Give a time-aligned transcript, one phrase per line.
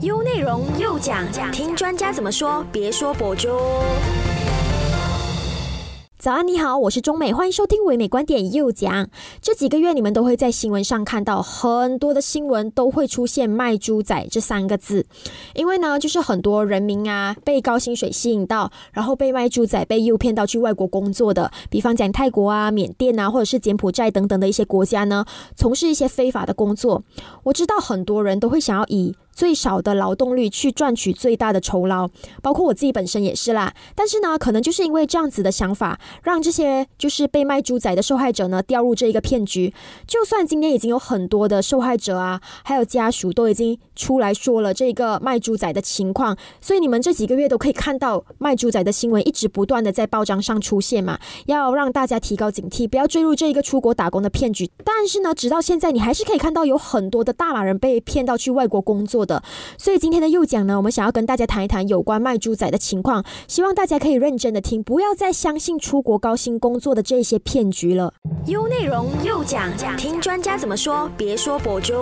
[0.00, 3.48] 优内容又讲，听专家怎么说，别说博主。
[6.18, 9.08] 早安，你好，我是中美，欢迎收听唯美观点又讲。
[9.40, 15.06] 这几个月，你们都会在新闻上看到很多的新闻，都会出现“卖猪仔”这三个字。
[15.54, 21.52] 因为呢，就是很多人民啊，被高薪水吸引到，然后被卖猪仔，被诱骗到去外国工作的。
[21.70, 25.24] 比方讲泰国啊、缅甸啊，或者是柬埔寨等等的一些国家呢，
[25.54, 27.04] 从事一些非法的工作。
[27.44, 29.14] 我知道很多人都会想要以。
[29.38, 32.08] 最少的劳动力去赚取最大的酬劳，
[32.42, 33.72] 包括我自己本身也是啦。
[33.94, 39.72] 但是呢，可能就是因为这样子的想法，让这些就是被卖猪仔的受害者呢掉入这一个骗局。
[40.08, 54.70] 就算今天已经有很多的受害者啊，还有家属都已经出来说了这个卖猪仔的情况，所以你们这几个月都可以看到卖猪仔的新闻一直不断的在报章上出现嘛，要让大家提高警惕，不要坠入这一个出国打工的骗局。
[54.82, 59.18] 但是呢，直到现在你还是可以看到有很多的大马人被骗到去外国工作。
[59.18, 59.42] 的，
[59.76, 68.14] 所以今天的右讲呢，我们想要跟大家谈一谈有关卖猪仔的情况，希望大家可以认真的听，不要再相信出国高薪工作的这些骗局了。
[68.46, 71.94] 优内容右讲，听专家怎么说，别说博主。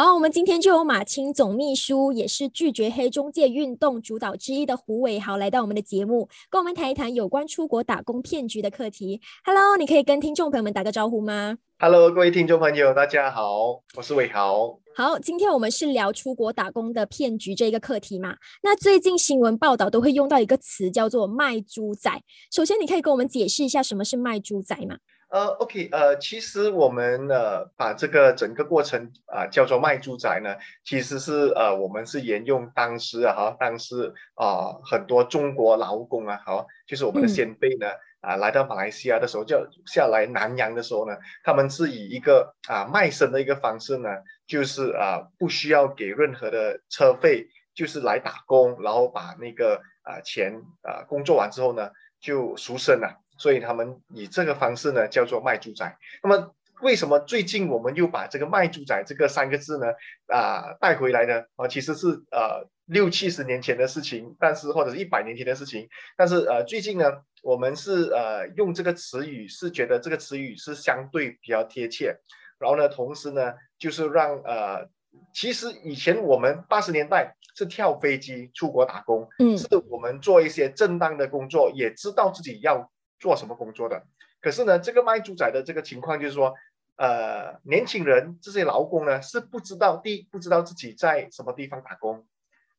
[0.00, 9.20] 好，我们今天就有马青总秘书，也是拒绝黑中介运动主导之一的胡伟豪来到我们的节目，跟我们谈一谈有关出国打工骗局的课题。
[9.44, 14.78] Hello，你可以跟听众朋友们打个招呼吗？Hello，各位听众朋友，大家好，我是伟豪。
[14.94, 18.36] 好，今天我们是聊出国打工的骗局这一个课题嘛？
[18.62, 22.08] 那最近新闻报道都会用到一个词，叫做卖猪仔。
[22.52, 24.98] 首先，你可以跟我们解释一下什么是卖猪仔吗？
[25.28, 37.86] 呃，OK，呃，其实我们呃把这个整个过程啊叫做卖住宅呢，其实是呃我们是沿用当时啊哈，当时啊很多中国劳工啊，好，就是我们的先辈呢。
[38.20, 44.08] 啊，来到马来西亚的时候，就下来南洋的时候呢，他们是以一个啊卖身的一个方式呢，
[44.44, 55.96] 就是啊不需要给任何的车费，就是来打工，然后把那个啊钱啊工作完之后呢就赎身了，所以他们以这个方式呢叫做卖猪仔。
[56.22, 59.86] 那么为什么最近我们又把这个卖猪仔这个三个字呢
[60.26, 61.42] 啊带回来呢？
[61.56, 62.68] 啊，其实是呃。
[62.88, 67.04] 六七十年前的事情，但是或者是一百年前的事情，但是呃最近呢，
[67.42, 72.16] 我们是呃用这个词语，是觉得这个词语是相对比较贴切，
[72.58, 74.88] 然后呢，同时呢，就是让呃，
[75.34, 84.06] 其实以前我们八十年代是跳飞机出国打工，嗯，是我们做一些正当的工作，也知道自己要做什么工作的。
[84.40, 86.54] 可是呢，这个卖猪仔的这个情况就是说，
[86.96, 92.26] 呃，年轻人这些劳工呢是不知道，第一不知道自己在什么地方打工。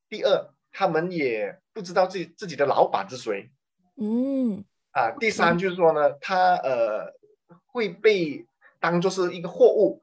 [0.07, 3.51] 第二，他们也不知道自己自己的老板是谁，
[3.97, 7.13] 嗯，啊，第三就是说呢，他呃
[7.67, 8.45] 会被
[8.79, 10.01] 当做是一个货物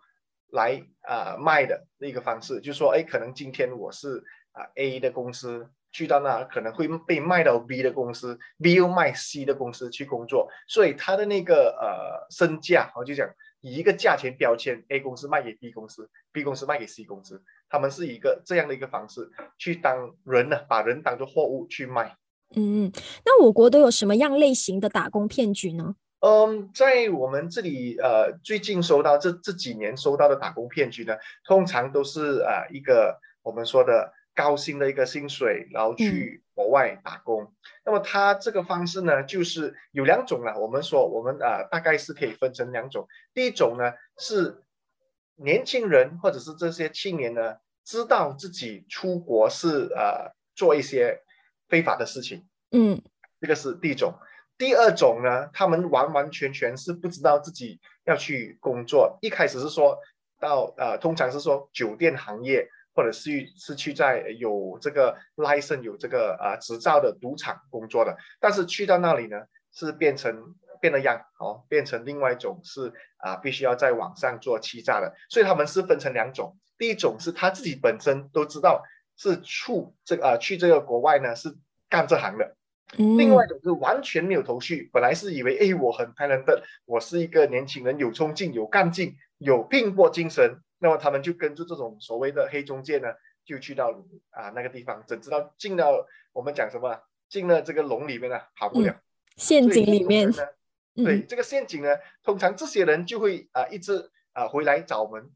[0.51, 4.23] 来啊卖的那个方式，就是说，哎，可能今天我是
[4.53, 13.27] 啊 A 的公司去到那，可能会被卖到 B 的公司，B 又卖 C 的公司去工作，所以他的那个呃身价，我就讲
[13.63, 17.43] 以一个价钱标签，A 公司卖给 B 公司，B 公司卖给 C 公司。
[17.71, 22.15] 他们是一个这样的一个方式去当人呢，把人当做货物去卖。
[22.55, 22.93] 嗯，
[23.25, 25.97] 那我国都有什么样类型的打工骗局呢？
[26.21, 31.15] 嗯，在我们这里，呃，最近收到这这几年收到的打工骗局呢，
[31.47, 37.53] 通常都是呃一个我们说的高薪的一个薪水，然后去国外打工。
[37.85, 40.57] 那么他这个方式呢，就是有两种了。
[40.57, 43.09] 我们说我们呃大概是可以分成两种。
[43.35, 44.63] 第一种呢是。
[45.39, 51.21] 年轻人或者是这些青年呢，知道自己出国是呃做一些
[51.69, 53.03] 非法的事情，嗯，
[53.39, 54.15] 这个是第一种。
[54.57, 59.19] 第二种呢，他们完完全全是不知道自己要去工作。
[59.21, 59.99] 一开始是说
[60.41, 62.67] 到呃，通常是说酒店行业，
[62.97, 69.43] 或者是是去在有这个 license 有这个啊执照的赌场工作的，但是去到那里呢，
[69.73, 70.57] 是变成。
[70.79, 76.55] 变了样，哦，变成另外一种是啊，必须要在网上做欺诈的，所以他们是分成两种。
[76.77, 78.83] 第一种是他自己本身都知道
[79.17, 81.57] 是处这个啊去这个国外呢是
[81.89, 82.55] 干这行的，
[82.99, 93.15] 另外一种是完全没有头绪，本来是以为哎我很 talented，我是一个年轻人，有冲劲，有干劲，有拼搏精神，那么他们就跟着这种所谓的黑中介呢，
[93.45, 93.91] 就去到
[94.31, 98.95] 啊那个地方，怎知道进到我们讲什么进了这个笼里面呢，跑不了
[99.37, 100.31] 陷阱里面。
[100.95, 101.91] 对这个陷阱呢，
[102.23, 105.31] 通常这些人就会啊一直啊回来找我们，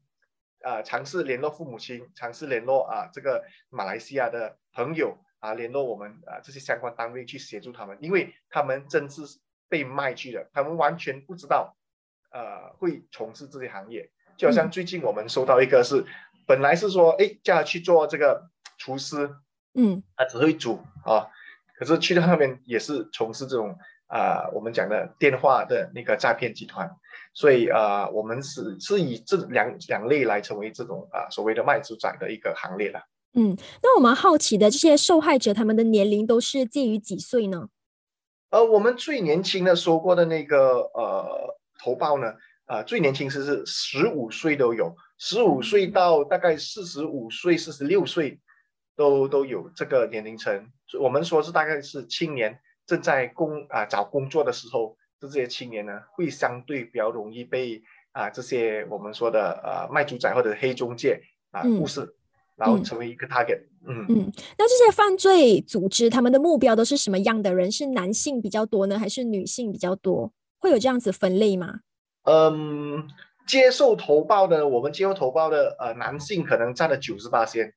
[0.63, 9.21] 啊尝试联络父母亲，尝试联络啊这个马来西亚的朋友啊联络我们啊这些相关单位去协助他们，因为他们真是
[9.69, 11.77] 被卖去的，他们完全不知道
[12.31, 14.09] 呃会从事这些行业，
[14.41, 16.03] 就好像最近我们收到一个是
[16.47, 18.49] 本来是说，哎，叫他去做这个
[18.79, 19.29] 厨师，
[19.75, 21.27] 嗯，他只会煮啊，
[21.77, 23.77] 可是去到那边也是从事这种
[24.07, 26.89] 啊，我们讲的电话的那个诈骗集团，
[27.35, 32.99] 所以啊，我们是是以这两两类来成为这种啊所谓的卖猪仔的一个行列了。
[33.35, 37.67] 嗯，那我们好奇的这些受害者，他们的年龄都是介于几岁呢？
[38.49, 42.33] 呃，我们最年轻的说过的那个呃投报呢，
[42.71, 48.39] 啊，最年轻是是十五岁都有，十五岁到大概四十五岁、四十六岁
[48.95, 50.65] 都都有这个年龄层。
[50.97, 57.83] 我们说是大概是青年正在工啊找工作的时候，这些青年呢会相对比较容易被
[58.13, 61.21] 啊这些我们说的呃卖猪仔或者黑中介
[61.51, 62.15] 啊误事。
[62.57, 67.71] 然后成为一个 target，嗯嗯，那这些犯罪组织他们的目标都是什么样的人？
[67.71, 70.31] 是男性比较多呢，还是女性比较多？
[70.59, 71.79] 会有这样子分类吗？
[72.23, 73.07] 嗯，
[73.47, 77.73] 接受投报的，我们接受投报的，呃，男性可能占了九十八先，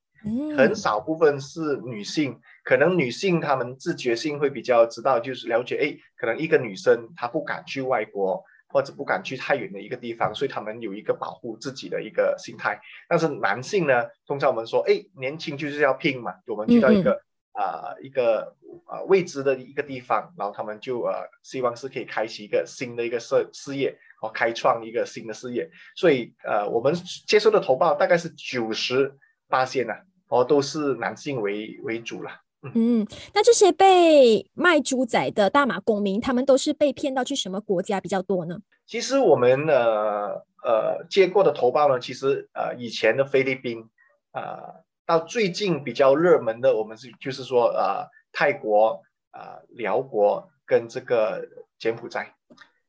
[0.56, 8.42] 很少部分是女性，可能女性她们自觉性会比较知道，就是了解，哎，可能一个女生她不敢去外国。
[8.66, 12.76] 或者不敢去太远的一个地方，所以他们有一个保护自己的一个心态。
[13.08, 16.34] 但是男性呢，通常我们说，哎，年轻就是要拼嘛。
[16.48, 17.22] 我们去到一个
[17.54, 18.54] 啊一个
[18.86, 25.70] 啊未知的一个地方，然后他们就呃希望是可以开启一个新的一个事事业，哦开创一个新的事业。
[25.96, 26.94] 所以呃，我们
[27.26, 29.16] 接收的投报大概是九十
[29.48, 29.94] 八线呢，
[30.28, 32.30] 哦，都是男性为为主了。
[32.74, 38.58] 嗯，那这些被卖猪仔的大马公民，他们都是被骗到去什么国家比较多呢？
[38.86, 43.84] 其实我们呃呃接过的投报呢，其实呃以前的菲律宾
[44.32, 49.02] 啊，到最近比较热门的，我们是就是说呃泰国
[49.32, 51.46] 呃辽国跟这个
[51.78, 52.34] 柬埔寨，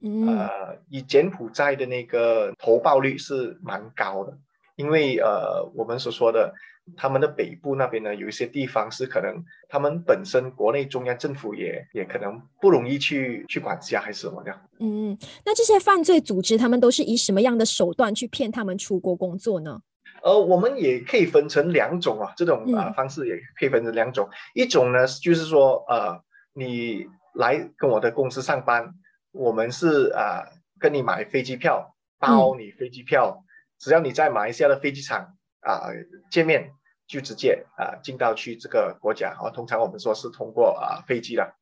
[0.01, 4.37] 呃以柬埔寨的那个投报率是蛮高的，
[4.75, 6.53] 因为呃我们所说的。
[6.95, 14.61] 他们的北部那边呢，有一些地方是可能他们本身国内中央政府也也可能不容易去去管辖还是什么样。
[14.77, 19.81] 嗯，那这些犯罪组织他们都是以什么样的手段去骗他们出国工作呢？
[20.25, 24.27] 呃，我们也可以分成两种啊，这种啊方式也可以分成两种。
[24.55, 26.19] 一种呢，就是说呃，
[26.53, 27.05] 你
[27.35, 28.91] 来跟我的公司上班，
[29.31, 30.43] 我们是啊
[30.79, 33.43] 跟你买飞机票，包你飞机票，
[33.77, 35.31] 只要你在马来西亚的飞机场。
[35.61, 35.89] 啊，
[36.29, 36.69] 见面
[37.07, 41.55] 就直接啊进到去这个国家啊，通常我们说是通过啊飞机的。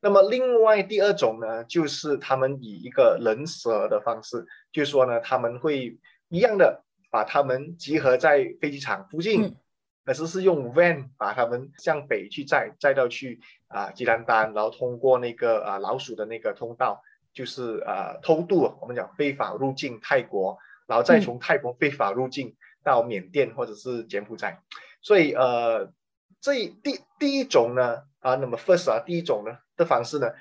[0.00, 5.98] 那么另外第二种呢，就是他们以一个人蛇的方式，就是说呢，他们会
[6.30, 9.56] 一样的把他们集合在飞机场附近，
[10.04, 17.02] 可是是用 van 把他们向北去载，载到去啊吉兰丹，然后通过那个啊老鼠的那个通道，
[17.32, 22.56] 就是啊偷渡，我们讲非法入境泰国，然后再从泰国非法入境。
[22.82, 24.58] 到缅甸或者是柬埔寨，
[25.02, 25.92] 所以呃，
[26.40, 30.32] 这第第一种呢啊，那么 first 啊，第一种呢的方式呢，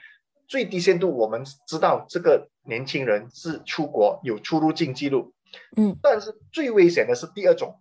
[0.47, 5.33] 最低限度我们知道这个年轻人是出国有出入境记录，
[5.77, 7.79] 嗯，但是最危险的是第二种，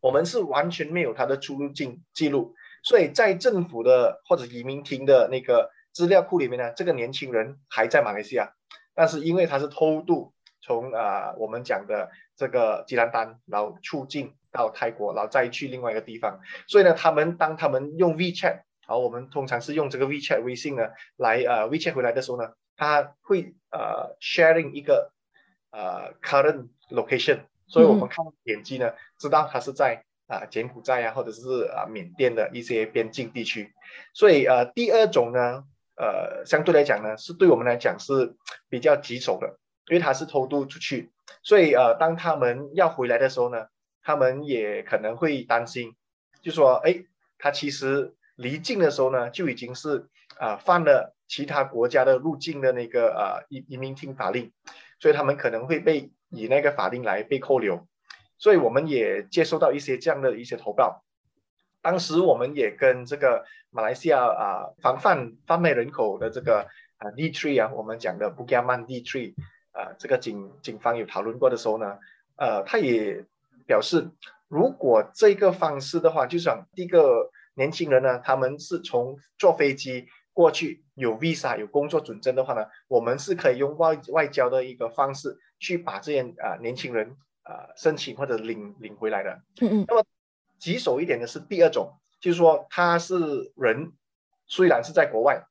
[0.00, 8.52] 我们是完全没有他的出入境记录，所以在政府的或者移民厅的那个资料库里面呢，这个年轻人还在马来西亚，
[8.94, 10.32] 但是因为他是偷渡。
[10.62, 16.40] 从啊，我们讲的这个吉兰丹，然后出境到泰国，然后再去另外一个地方。
[16.66, 25.12] 所以呢，他们当他们用 WeChat，好，我们通常是用这个 WeChat 微信呢来呃 WeChat 回来的时候呢，他会呃 sharing 一个
[25.70, 33.72] 呃 current location，所以我们看点击呢，知道他是在啊柬埔寨啊，或者是啊缅甸的一些边境地区。
[34.14, 35.64] 所以呃第二种呢，
[35.96, 38.36] 呃相对来讲呢，是对我们来讲是
[38.68, 39.58] 比较棘手的。
[39.88, 41.12] 因为他是偷渡出去，
[41.44, 43.68] 所以呃，当他们要回来的时候呢，
[44.02, 45.94] 他们也可能会担心，
[46.42, 47.04] 就说，哎，
[47.38, 50.08] 他其实离境的时候呢，就已经是
[50.40, 54.50] 啊犯了其他国家的入境的那个呃移移民厅法令，
[54.98, 57.86] 所以他们可能会被以那个法令来被扣留，
[58.38, 61.04] 所以我们也接收到一些这样的一些投报，
[61.82, 66.66] 当时我们也跟这个马来西亚啊防范贩卖人口的这个
[66.98, 69.34] 啊 D three 啊，我们讲的布加曼 D three。
[69.76, 71.98] 啊，这个警警方有讨论过的时候呢，
[72.36, 73.22] 呃，他也
[73.66, 74.10] 表示，
[74.48, 89.40] 如果这个方式的话，就像第一个年轻人呢，他们是从坐飞机过去，有 visa 有工作准证的话呢，我们是可以用外外交的一个方式去把这些啊年轻人啊申请或者领领回来的。
[89.60, 89.84] 嗯嗯。
[89.88, 90.04] 那么
[90.58, 93.92] 棘手一点的是第二种，就是说他是人，
[94.46, 95.44] 虽然是在国外，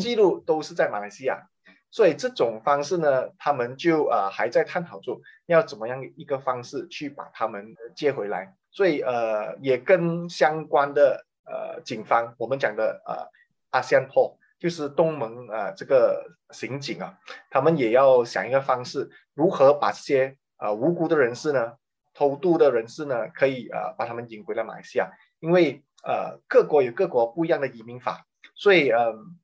[0.00, 1.48] 记录都是在马来西亚。
[1.90, 8.56] 所以这种方式呢，他们就呃还在探讨中要怎么样一个方式去把他们接回来。
[8.72, 13.30] 所以呃也跟相关的呃警方，我们讲的呃
[13.70, 17.18] 阿西安破，就是东盟呃这个刑警啊，
[17.50, 21.74] 他们也要想一个方式，如何把这些呃无辜的人士呢，
[22.14, 29.36] 偷渡的人士呢，可以呃把他们引回来马来西亚，因为呃各国有各国不一样的移民法，所以嗯。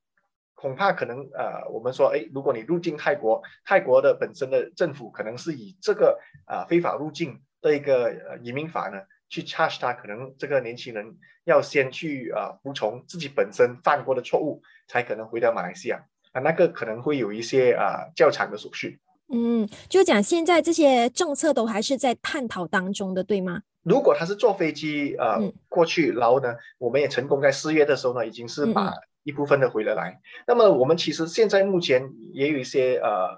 [0.54, 9.00] 恐怕可能呃，我们说，哎，如果你入境泰国，泰国的本身的政府可能是以这个啊非法入境的一个移民法呢，
[9.30, 19.00] 去 charge 他，可能这个年轻人要先去啊服从自己本身犯过的错误，才可能回到马来西亚啊，那个可能会有一些啊较长的手续。
[19.32, 23.62] 嗯，就讲现在这些政策都还是在探讨当中的，对吗？
[23.84, 28.92] 如果他是坐飞机呃过去，然后呢，我们也成功在四月的时候呢，已经是把。
[29.22, 33.28] 一部分的回了来，那么我们其实现在目前也有一些呃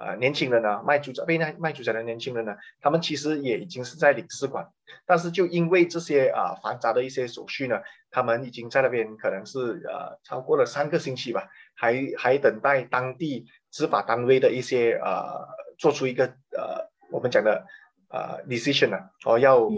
[0.00, 4.66] 呃年轻人呢，卖猪仔被卖卖猪仔的年轻人呢，他们其实也已经是在领事馆，
[5.06, 7.80] 但是就因为这些啊繁杂的一些手续呢，
[8.10, 15.46] 他们已经在那边可能是呃超过了三个星期吧，还还等待当地执法单位的一些呃
[15.78, 16.24] 做出一个
[16.56, 17.66] 呃我们讲的。
[18.12, 18.98] 呃，decision 呢？
[19.24, 19.70] 哦，要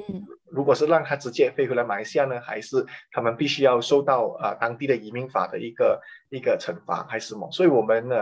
[0.51, 6.01] 如果是让他直接飞回来马来西亚呢，还是他们必须要受到啊当地的移民法的一个
[6.31, 7.51] 一个惩罚，还是什么？
[7.53, 8.17] 所以我们呢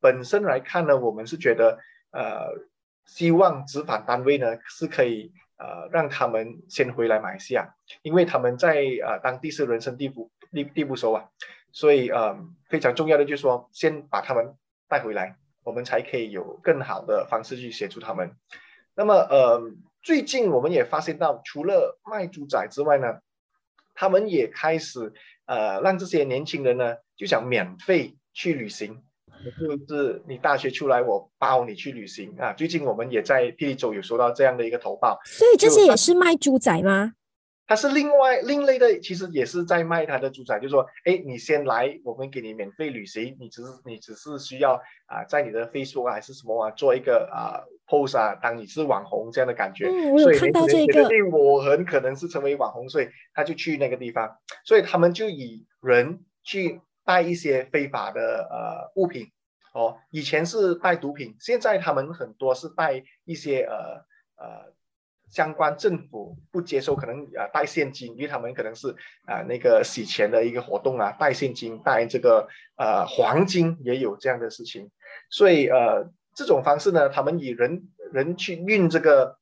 [0.00, 1.78] 本身来看呢，我们是觉得
[2.10, 2.48] 呃，
[3.06, 11.28] 希望执法单位呢是可以呃让他们先回来马来西亚，因为他们在呃当地是人生地不地地不熟啊，
[11.72, 12.36] 所以呃
[12.68, 14.54] 非常重要的就是说，先把他们
[14.88, 18.34] 带回来，我们才可以有更好的方式去协助他们。
[18.94, 23.20] 那么，呃，最近我们也发现到，除了卖猪仔之外呢，
[23.94, 25.12] 他们也开始，
[25.46, 29.02] 呃，让这些年轻人呢，就想免费去旅行，
[29.44, 32.52] 就是你大学出来，我包你去旅行啊。
[32.52, 37.12] 最近我们也在霹雳州有收到这样的一个投报，所以这些也是卖猪仔吗？
[37.66, 44.74] 他是另外另类的，其实也是在卖他的猪仔，就是说，哎，你先来，我们给你免费旅行，你只是你只是需要
[45.06, 49.86] 啊，在你的 Facebook 啊还是什么啊，做一个啊 pose 啊，当你是网红这样的感觉。
[49.86, 51.08] 嗯，我有看到这个。
[51.30, 54.28] 我很可能是成为网红，所以他就去那个地方，
[54.64, 59.30] 所以他们就以人去带一些非法的呃物品，
[59.74, 63.74] 哦，以前是带毒品，现在他们很多是带一些呃
[64.36, 64.72] 呃。
[65.32, 68.88] 相关政府不接受，可能啊带现金，因为他们可能是
[69.26, 74.90] 啊那个洗钱的一个活动啊，带现金带这个呃黄金也有这样的事情，
[75.30, 79.38] 所以呃这种方式呢，他们以人人去运这个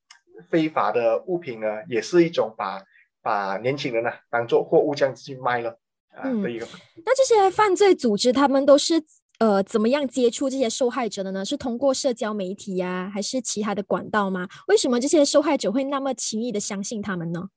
[0.50, 2.84] 非法的物品呢，也是一种把
[3.22, 5.78] 把年轻人呢当做货物这样子去卖了
[6.18, 6.66] 啊的一个。
[7.04, 9.02] 那这些犯罪组织他们都是。
[9.40, 11.44] 呃，怎么样接触这些受害者的呢？
[11.44, 14.48] 是通过社交媒体呀，还是其他的管道吗？
[14.66, 17.48] 为什么这些受害者会那么轻易的相信他们呢？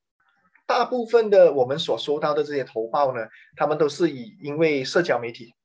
[0.67, 3.21] 大部分的我们所收到的这些投报呢，
[3.55, 5.55] 他们都是以因为社交媒体，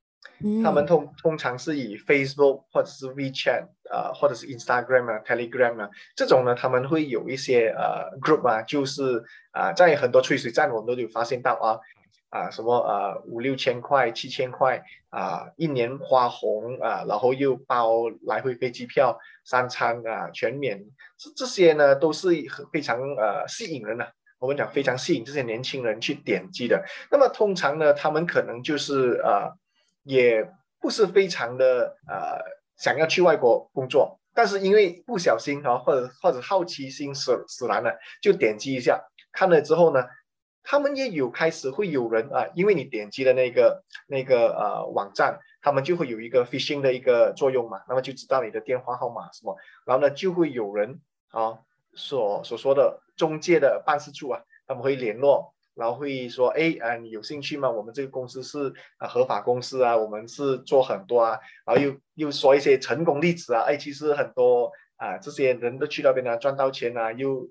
[0.64, 9.22] 他们通通常是以 Facebook 或者是 WeChat 啊，或者是 Instagram 啊、Telegram 啊这种呢，他们会有一些呃 group 啊，就是
[9.52, 11.78] 啊，在很多吹水站我们都有发现到啊。
[12.36, 20.84] 啊，什么呃五六千块、七千块啊，一年花红啊，然后又包来回飞机票、三餐啊，全免。
[21.16, 22.28] 这这些呢，都是
[22.70, 24.12] 非常呃吸引人的。
[24.38, 26.84] 我们讲非常吸引这些年轻人去点击的。
[27.10, 29.50] 那么通常呢，他们可能就是呃，
[30.02, 30.46] 也
[30.78, 32.38] 不是非常的呃
[32.76, 39.00] 想要去外国工作，但是因为不小心啊，或者或者好奇心使使然了，就点击一下，
[39.32, 40.04] 看了之后呢。
[40.68, 49.56] 他们也有开始会有人啊，因为你点击的那个那个呃网站，他们就会有一个 phishing 的一个作用嘛，那么就知道你的电话号码什么，
[49.86, 51.56] 然后呢就会有人啊
[51.94, 57.70] 所所说的中介的办事处啊，他们会联络，然后会说，哎啊你有兴趣吗？
[57.70, 67.48] 我们这个公司是啊合法公司啊，我们是做很多啊，然后又又说一些成功例子啊，哎其实很多啊这些人都去那边啊赚到钱啊，又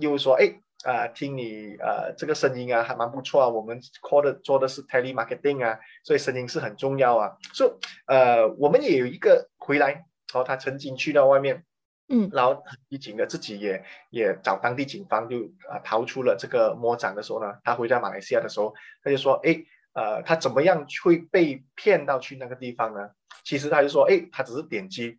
[0.00, 0.60] 又说哎。
[0.84, 3.48] 啊，听你呃这个声音啊，还蛮不错啊。
[3.48, 7.36] 我们 call 的做的是 telemarketing 啊，所以声音是很重要啊。
[7.54, 7.70] 所以
[8.06, 11.64] 呃，我们也有一个回来，然后他曾经去到外面，
[12.08, 15.38] 嗯，然后很机警的自己也也找当地警方就
[15.70, 19.64] 啊逃出了这个魔掌的时候呢，他回到马来西亚的时候，他就说，哎，
[19.94, 23.08] 呃，他怎么样会被骗到去那个地方呢？
[23.42, 25.18] 其实他就说，哎，他只是点击，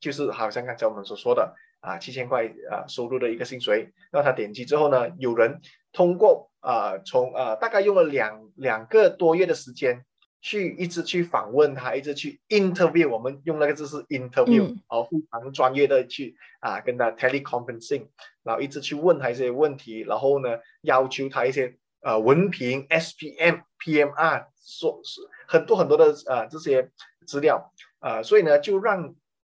[0.00, 1.54] 就是好像刚才我们所说的。
[1.82, 3.92] 啊，七千块啊，收入的一个薪水。
[4.10, 5.60] 那他点击之后呢，有人
[5.92, 10.04] 通过啊，从啊，大概用了两两个多月的时间，
[10.40, 18.06] 去一直去访问他，一直去 interview，我们用那个字是 interview，哦，非常专业的去啊跟他 teleconferencing，
[18.44, 26.90] 然后一直去问他一些问题，然后呢要求他一些呃文凭、SPM、PMR，说是很多很多的呃这些
[27.26, 29.14] 资料，呃，所以呢就让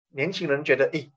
[0.09, 1.09] 年轻人觉得，哎，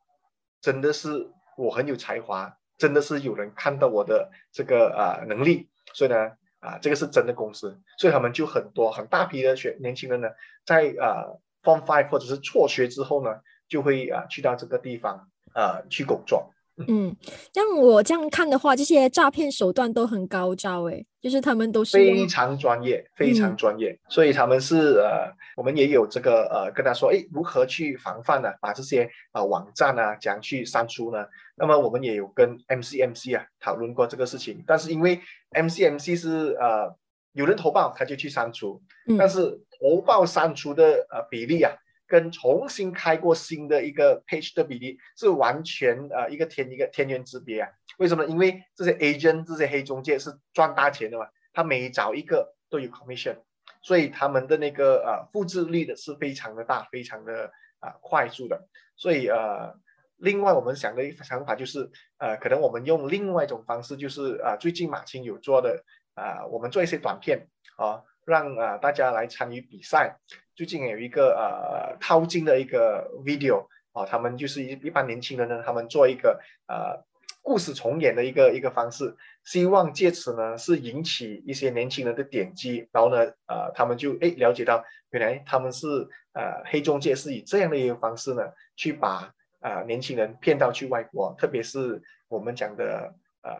[0.61, 6.33] 真的是我很有才华，真的是有人看到我的这个呃能力，所以呢。
[6.61, 10.29] 啊，这个是真的公司，所以他们就很多很大批的学年轻人呢，
[10.67, 16.53] 在呃 Form Five 或者是辍学之后呢，就会啊去到这个地方啊去工作。
[16.87, 17.15] 嗯，
[17.53, 28.49] 像我这样看的话，这些诈骗手段都很高招诶，就是他们都是非常专业，非常专业，所以他们是呃，我们也有这个呃，跟他说，诶，如何去防范呢？
[28.61, 31.25] 把这些呃网站啊，怎样去删除呢？
[31.57, 35.21] 那么我们也有跟 MCMC 啊讨论过这个事情，但是因为
[35.57, 36.95] MCMC 是呃
[37.33, 38.81] 有人投报他就去删除，
[39.19, 41.73] 但是投报删除的呃比例啊。
[42.09, 47.71] 跟重新开过新的一个 page 的比例是完全呃一个天一个天渊之别啊！
[47.99, 48.25] 为什么？
[48.25, 53.37] 因为这些 agent 这些黑中介是赚大钱的嘛，他每找一个都有 commission，
[53.83, 58.67] 所以他们的那个呃复制率的是非常的大，非常的啊快速的。
[58.97, 59.79] 所以呃，
[60.17, 65.85] 另外我们想的一个想法就是呃，可能我们用另外一种方式，就是啊，最近马青有做的
[66.15, 70.19] 啊，我们做一些短片啊，让啊大家来参与比赛。
[70.59, 77.01] 最近有一个呃掏金的一个 video 啊，他们就是一一般年轻人呢，他们做一个呃
[77.43, 85.87] 故事重演的一个一个方式，希望借此呢是引起一些年轻人的点击，然后呢呃他们就哎了解到原来他们是
[86.33, 88.43] 呃黑中介是以这样的一个方式呢
[88.75, 93.53] 去把啊年轻人骗到去外国，特别是我们讲的呃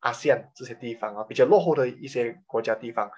[0.00, 3.08] 阿西安这些地方啊比较落后的一些国家地方。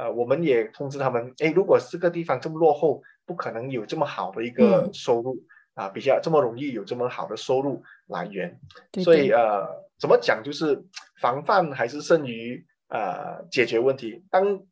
[0.00, 5.36] 呃，我们也通知他们，哎，如果这个地方这么落后，不可能有这么好的一个收入
[5.74, 8.58] 啊，比较这么容易有这么好的收入来源。
[9.04, 9.66] 所以呃，
[9.98, 10.82] 怎么讲就是
[11.20, 14.24] 防范还是胜于呃解决问题。
[14.30, 14.62] 当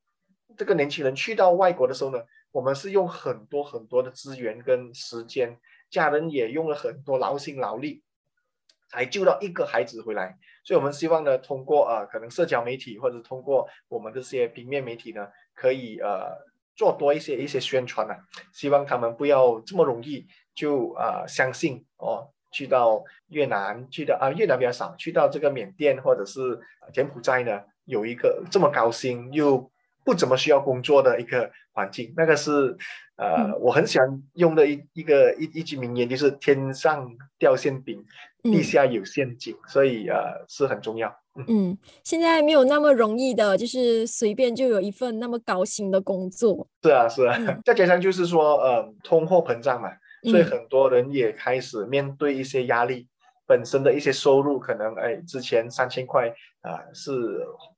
[0.56, 2.18] 这个年轻人去到外国的时候呢，
[2.50, 5.58] 我们是用很多很多的资源跟时间，
[5.90, 8.02] 家人也用了很多劳心劳力。
[8.90, 16.36] 才救到一个孩子回来，所以我们希望呢，通过呃可能社交媒体或者通过我们这些平面媒体呢，可以呃
[16.74, 18.14] 做多一些一些宣传呢，
[18.52, 26.58] 希望他们不要这么容易就呃相信哦，去到越南去到啊越南比较少，去到这个缅甸或者是
[26.92, 29.70] 柬埔寨呢，有一个这么高薪又
[30.08, 32.74] 不怎么需要工作的一个环境，那个是
[33.16, 37.06] 呃我很喜欢用的一一个一一句名言，就是天上
[37.38, 38.02] 掉馅饼。
[38.40, 41.12] 地下有陷阱，所以呃是很重要。
[41.48, 46.66] 嗯，现在没有那么容易的，就是随便就有一份那么高薪的工作。
[46.82, 49.90] 是啊，是啊， 再加上就是说，呃，通货膨胀嘛，
[50.22, 53.08] 所以很多人也开始面对一些压力。
[53.48, 56.28] 本身的一些收入可能，哎，之前三千块
[56.60, 57.10] 啊是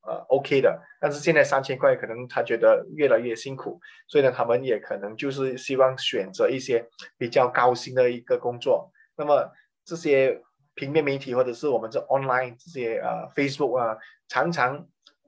[0.02, 8.92] 呃 OK 的，但是现在三千块可能他觉得越来越辛苦，所以呢，他们也可能就是希望选择一些比较高薪的一个工作。
[9.16, 9.50] 那么
[9.85, 10.42] 这些。
[10.76, 14.87] 平面媒体或者是我们这 online 这些呃 Facebook 啊，常常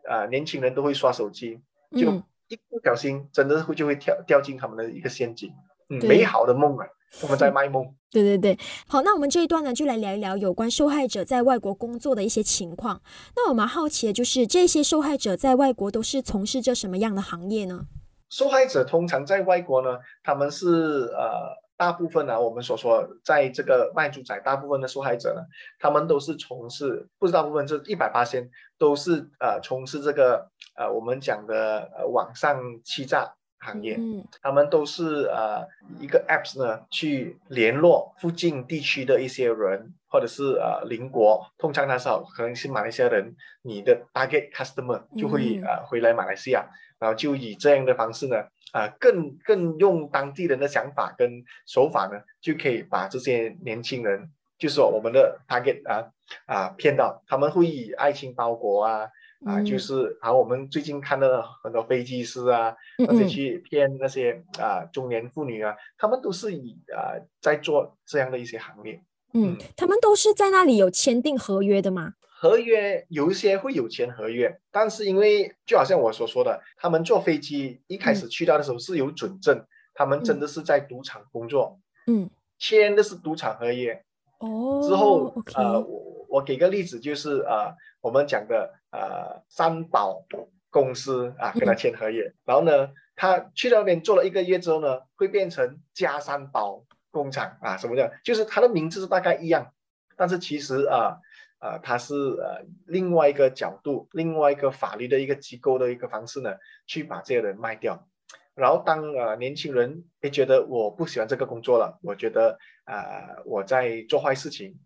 [0.09, 2.11] 啊年轻人都会刷手机，就
[2.49, 5.53] 一不小心真的会就会跳掉进他们的一个陷阱，
[5.91, 6.87] 嗯，美好的梦啊，
[7.23, 7.85] 我们在卖梦。
[8.11, 13.01] 对对对，好，那我们这一段呢就来聊一聊有关受害者在外国工作的一些情况。
[13.37, 17.87] 那我蛮好奇的就是这些受害者在外国都是从事着什么样的行业呢？
[18.29, 20.67] 受害者通常在外国呢，他们是
[21.15, 21.63] 呃。
[21.75, 25.43] 大部分呢，我们所说在这个卖猪仔，大部分的受害者呢，
[25.81, 33.97] 他们都是从事，不知道部分，是一百八千，都是呃从事这个呃我们讲的呃网上欺诈行业。
[33.97, 35.67] 嗯，他们都是呃
[35.99, 48.37] 一个 apps 呢去联络附近地区的一些人，或者是呃邻国，通常他是可能是马来西亚人，你的 target customer 就会呃回来马来西亚，然后就以这样的方式呢。
[48.73, 56.09] 啊，更更用当地人的想法跟手法呢，就可以把这些年轻人，就是说我们的 target 啊
[56.47, 59.11] 啊骗到，他们会以爱情包裹啊
[59.45, 62.75] 啊，就是好，我们最近看到很多飞机师啊，
[63.09, 69.03] 而且去骗那些啊中年妇女啊，他们都是以啊在做这样的一些行业。
[69.35, 72.15] 嗯，他们都是在那里有签订合约的吗？
[72.23, 81.79] 合约有一些会有签合约，但是因为就好像我所说的，他们坐飞机一开始去到的时候是有准证，他们真的是在赌场工作，
[82.09, 82.29] 嗯，
[82.59, 84.05] 签的是赌场合约，
[84.41, 90.25] 哦，之后呃，我我给个例子就是呃，我们讲的呃三宝
[90.71, 98.11] 公司啊跟他签合约，然后呢他去那边做了一个月之后呢，会变成加三宝工厂啊，什么叫？
[98.25, 99.75] 就是他的名字是大概一样，
[100.17, 101.19] 但是其实啊，
[101.61, 106.55] 呃，他是呃另外一个角度，另外一个法律的一个机构的一个方式呢，
[106.87, 108.09] 去把这些人卖掉。
[108.55, 114.79] 然后当呃年轻人也觉得我不喜欢这个工作了，我觉得啊我在做坏事情，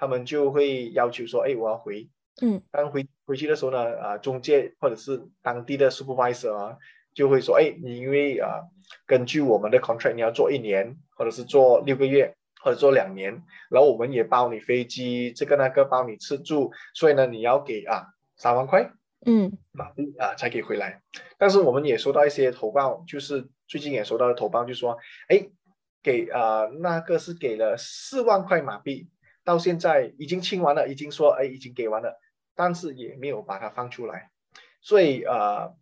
[0.00, 2.08] 他们就会要求说，哎，我要回。
[2.40, 6.78] 嗯，当回回去的时候呢，啊，中介或者是当地的 supervisor 啊，
[7.12, 8.62] 就会说，哎，你因为啊，
[9.04, 18.90] 根据我们的 contract，你要做一年，或者是做六个月，或者做两年，然后我们也包你飞机，这个那个包你吃住，所以呢，你要给啊三万块，
[19.26, 21.02] 嗯，马币啊才可以回来。
[21.36, 24.96] 但是我们也收到一些投报，就是最近也收到的投报，就说，
[25.28, 25.46] 哎，
[26.02, 29.10] 给啊那个是给了四万块马币，
[29.50, 32.20] 到现在已经清完了，已经说，哎，已经给完了。
[32.54, 34.30] 但是也没有把它放出来，
[34.80, 35.74] 所以呃，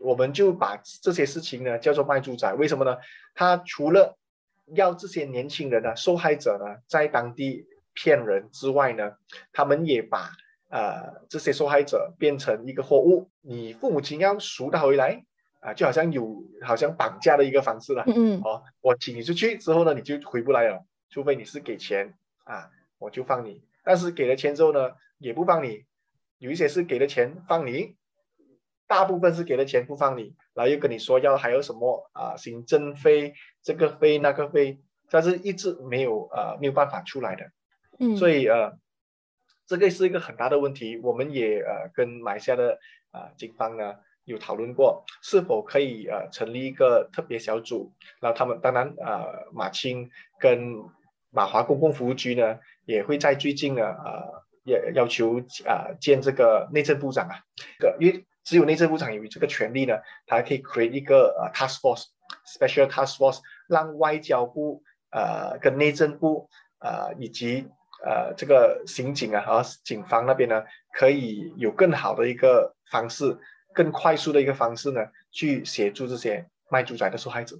[0.00, 2.52] 我们就把这些事情呢叫做卖猪仔。
[2.54, 2.98] 为什么呢？
[3.34, 4.18] 他除了
[4.74, 9.12] 要这些年轻人呢，受害者呢，在当地骗人之外呢，
[9.52, 10.32] 他们也把
[10.68, 13.30] 呃这些受害者变成一个货物。
[13.40, 15.24] 你父母亲要赎他回来
[15.60, 18.02] 啊，就好像有好像绑架的一个方式了。
[18.08, 18.40] 嗯嗯。
[18.42, 22.70] 哦，我请你出去之后呢，你就回不来了，除非你是给钱啊，
[23.04, 23.62] 我就放你。
[23.84, 25.84] 但是给了钱之后呢，也不放你。
[26.38, 27.96] 有一些是给了钱放你，
[28.86, 37.50] 大部分是给了钱不放你，然后又跟你说要还有什么啊行政费这个费那个费，但是一直没有呃没有办法出来的，
[37.98, 38.72] 嗯，所以呃
[39.66, 42.78] 这个是一个很大的问题，我们也呃跟马来西亚的
[43.10, 50.74] 啊警方呢有讨论过，是否可以呃成立一个特别小组，然后他们当然呃马青跟
[51.30, 54.44] 马华公共服务局呢也会在最近呢呃。
[54.66, 57.36] 也要求啊见这个内政部长啊，
[58.00, 59.94] 因为只有内政部长有这个权利呢，
[60.26, 67.68] 他可以 create 一个呃 task force，special task force，让外交部呃跟内政部呃以及
[68.06, 73.38] 呃这个刑警啊和警方那边呢，可以有更好的一个方式，
[73.74, 77.54] 更快速的一个方式呢，去协助这些卖猪仔的受害者。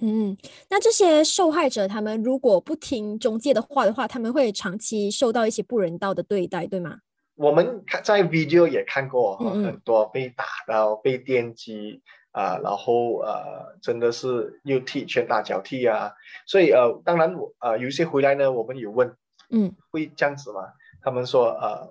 [0.00, 0.36] 嗯，
[0.70, 6.98] 那这些受害者他们如果不听中介的话的话，他们会长期受到一些不人道的对待，对吗？
[7.34, 12.02] 我们看在 video 也看过很多被打到、被电击
[12.32, 16.12] 啊，然后呃，真的是又踢拳打脚踢啊。
[16.46, 19.14] 所以呃，当然我呃有一些回来呢，我们有问，
[19.50, 20.60] 嗯，会这样子吗？
[21.02, 21.88] 他们说呃，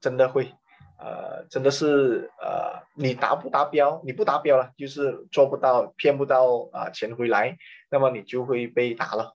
[0.00, 0.52] 真的会。
[1.02, 4.02] 呃，真的是呃，你达不达标？
[4.04, 7.56] 你不达标了，就是做不到，骗不到啊钱回来，
[7.90, 9.34] 那么你就会被打了。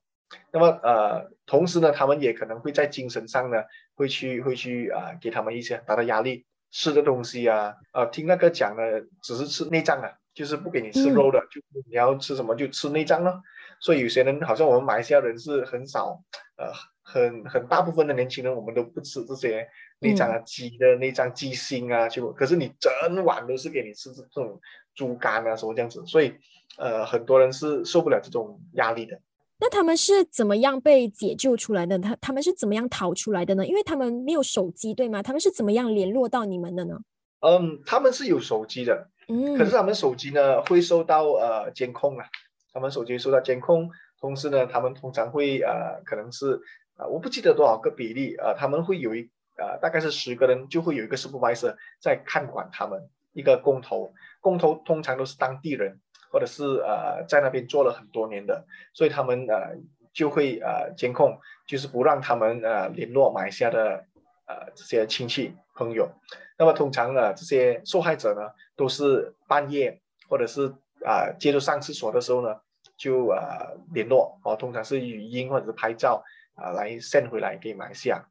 [0.52, 3.64] 那么呃，同时呢，他们也可能会在精神上呢，
[3.96, 13.42] 会去会去啊，给他们一些很大的压力，吃的东西啊，呃，听那个讲的，只是吃内脏啊，就是不给你吃肉的，就你要吃什么就吃内脏了。
[13.80, 16.22] 所以有些人好像我们马来西亚人是很少，
[16.58, 16.72] 呃，
[17.04, 19.68] 很很大部分的年轻人，我们都不吃这些。
[20.00, 22.92] 内脏啊，鸡的那张、鸡心啊，就可是你整
[23.24, 24.60] 碗都是给你吃这种
[24.94, 26.34] 猪肝啊，什么这样子，所以
[26.78, 29.18] 呃，很多人是受不了这种压力的。
[29.58, 31.98] 那他们是怎么样被解救出来的？
[31.98, 33.66] 他他们是怎么样逃出来的呢？
[33.66, 35.24] 因为他们没有手机，对吗？
[35.24, 37.00] 他们是怎么样联络到你们的呢？
[37.40, 42.26] 嗯，他们是有手机的，嗯，可是他们手机呢会受到呃监控啊，
[42.74, 46.60] 他们手机受到监控，同时呢，他们通常会呃，可能是
[46.96, 49.30] 啊，我不记得多少个比例啊，他们会有一。
[49.58, 53.10] 呃，大概是十个人，就会有一个 supervisor 在看管他们。
[53.34, 56.00] 一个工头，工头通常都是当地人，
[56.32, 59.76] 或者是呃在那边做了很多年的，所以他们呃
[60.14, 61.38] 就会呃监控，
[61.68, 64.06] 就是不让他们呃联络马来西亚的
[64.48, 66.10] 呃这些亲戚朋友。
[66.58, 70.74] 那么通常呢，这些受害者呢都是半夜或者是
[71.06, 72.56] 啊接着上厕所的时候呢
[72.96, 78.26] 就呃联络，哦，通常是语音或者是拍照啊来 send 回来给马来西亚。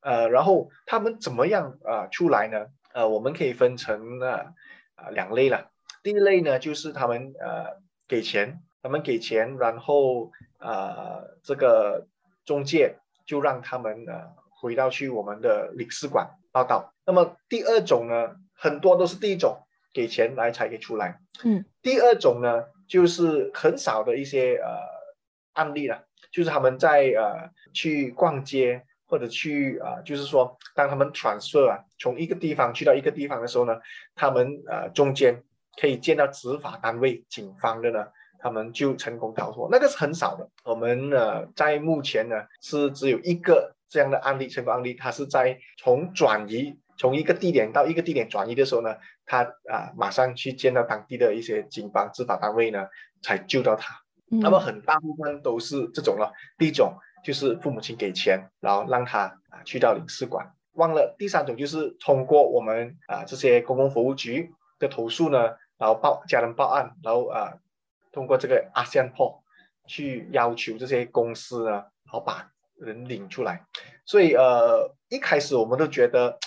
[0.00, 2.66] 呃，然后他们怎么样啊出来呢？
[2.92, 4.54] 呃，我们可以分成啊
[4.94, 5.70] 啊两类了。
[6.02, 7.66] 第一类呢，就是他们呃
[8.08, 12.06] 给钱，他们给钱，然后呃这个
[12.44, 16.92] 中介就让他们呃回到去我们的领事馆报道。
[17.04, 19.58] 那么第二种呢，很多都是第一种
[19.92, 21.20] 给钱来才可以出来。
[21.44, 24.80] 嗯，第二种呢，就是很少的一些呃
[25.52, 28.86] 案例了，就是他们在呃去逛街。
[29.10, 33.76] 或者去啊，就是说，当他们转摄啊，从一个地方去到一个地方的时候呢，
[34.14, 35.42] 他们呃中间
[35.80, 38.06] 可以见到执法单位、警方的呢，
[38.38, 40.48] 他们就成功逃脱，那个是很少的。
[40.64, 48.94] 我们呃在目前呢是只有一个这样的案例，成功案例，他是在从转移从一个地点到一个地点转移的时候呢，
[49.26, 52.86] 他啊马上去见到当地的一些警方执法单位呢，
[53.22, 53.92] 才救到他。
[54.32, 56.32] 那么很大部分都是这种了。
[56.56, 56.94] 第一种
[57.24, 60.54] 就是父母亲给钱，然后让他啊去到领事馆。
[60.74, 67.54] 忘了第三种就是通过我们啊这些公共服务局的投诉呢，然后报家人报案，然后啊
[68.12, 69.42] 通过这个阿香破
[69.86, 73.66] 去要求这些公司呢，好把人领出来。
[74.06, 76.38] 所以呃一开始我们都觉得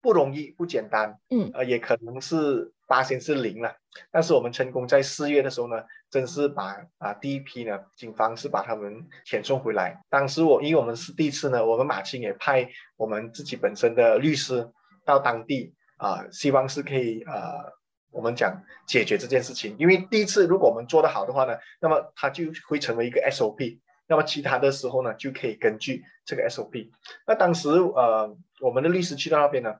[0.00, 3.74] 不容易不简单，嗯，呃也可能是发现是零了，
[4.10, 5.82] 但是我们成功在四月的时候呢。
[6.12, 9.98] 真是把啊第一批呢，警方是把他们遣送回来。
[10.10, 14.70] 当时我因为我们是第一次呢，我们马青也派我们自己本身的律师
[15.06, 17.64] 到当地啊，希望是可以呃，
[18.10, 19.74] 我们讲解决这件事情。
[19.78, 26.90] 因为第一次如果我们做得好的话呢，那么它就会成为一个 SOP，那么其他的时候呢就可以根据这个 SOP。
[27.26, 29.74] 那当时呃，我们的律师去到那边呢，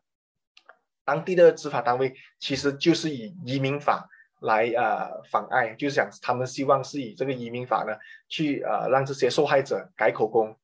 [1.04, 4.08] 当地的执法单位其实就是以移民法。
[4.44, 7.96] 来呃妨碍，就是想他们希望是以这个移民法呢，
[8.28, 10.56] 去呃让这些受害者改口供，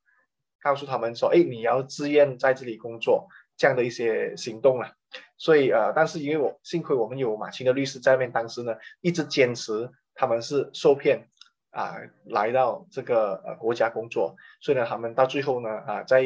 [0.61, 4.93] 告诉他们说，哎，你要自愿在这里工作这样的一些行动了。
[5.37, 11.29] 所以呃，但是因为我幸亏我们有马青的律师在那边，当时呢一直坚持他们是受骗
[11.71, 16.25] 啊来到这个呃国家工作，所以呢他们到最后呢啊在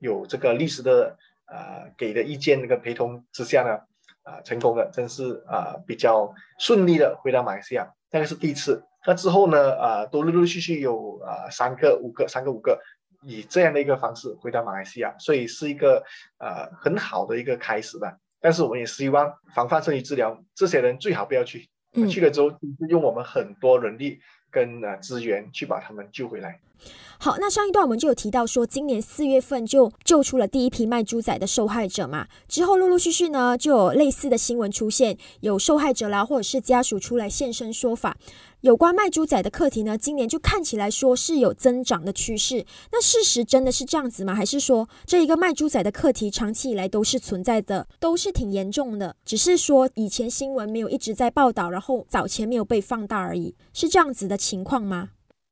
[0.00, 1.16] 有这个律师的
[1.50, 3.78] 呃给的意见那个陪同之下呢。
[4.24, 8.84] 啊，成功的真是啊，比较顺利的回到马来西亚，那个是第一次。
[9.06, 12.78] 那之后呢，啊，都陆陆续续有啊三个、五个、三个、五个，
[13.22, 16.04] 以这样的一个方式回到马来西亚，所以是一个
[16.36, 18.14] 呃很好的一个开始吧。
[18.38, 21.66] 但是我们也希望防范胜于治疗，这些人最好不要去，
[22.10, 22.52] 去了之后
[22.90, 26.60] 用我们很多人力跟呃资源去把他们救回来。
[27.20, 32.28] 好，那上一段我们就有提到说，今年四月份就救出了第一批卖猪仔的受害者嘛。
[32.46, 38.16] 之后陆陆续续呢，就有类似的新闻出现，有受害者啦，或者是家属出来现身说法。
[38.60, 42.64] 有关卖猪仔的课题呢，今年就看起来说是有增长的趋势。
[42.92, 44.32] 那事实真的是这样子吗？
[44.34, 55.10] 还是说这一个卖猪仔的课题长期以来都是存在的，都是挺严重的，只是说以前新闻没有一直在报道，然后早前没有被放大而已，是这样子的情况吗？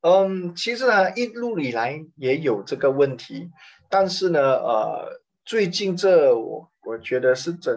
[0.09, 3.51] 嗯，其实呢，一路以来也有这个问题，
[3.89, 7.77] 但是呢，呃，最近这我我觉得是整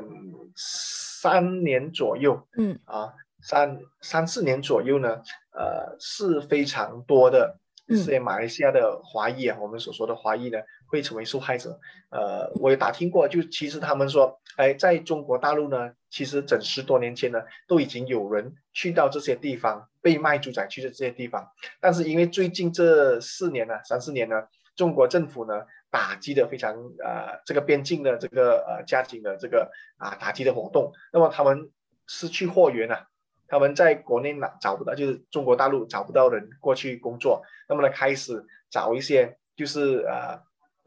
[0.56, 2.78] 三年左右，嗯。
[2.86, 3.12] 啊，
[3.42, 11.80] 三三四年左右呢，呃，是非常多的这些马来西亚的华裔啊，我们所说的华裔呢，会成为受害者。
[12.10, 19.88] 呃，我也打听过，就其实他们说，哎，在中国大陆呢，其实整十多年前呢，都已经有人去到这些地方。
[20.02, 21.46] 被卖猪仔去的这些地方，
[21.82, 26.74] 但是因为最近这四年呢，三四年呢，中国政府呢打击的非常
[27.04, 31.70] 呃这个边境的这个呃家庭的这个啊打击的活动，那么他们
[32.08, 33.10] 失去货源了，
[33.46, 40.40] 他们在国内拿找不到，就是中国大陆找不到人过去工作，那么呢开始找一些就是呃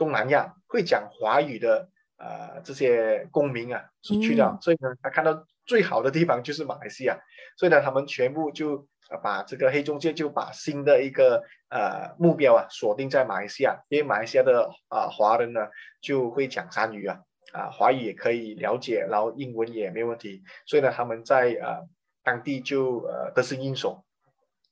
[0.03, 7.19] 东南亚会讲华语的呃这些公民啊是去掉，所以呢他看到最好的地方 就是马来西亚，
[7.57, 8.87] 所以呢他们全部就。
[9.23, 15.69] 把这个黑中介就把新的一个呃目标啊锁定在马来西亚，因为马来西亚的啊华人呢
[16.01, 17.21] 就会讲三语啊，
[17.53, 21.87] 啊华语也可以了解，然后英文也没问题，所以呢他们在呃
[22.25, 24.03] 当地就呃得心应手，